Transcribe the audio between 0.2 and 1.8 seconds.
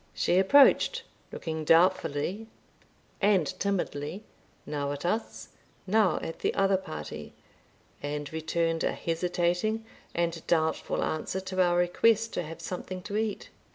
approached, looking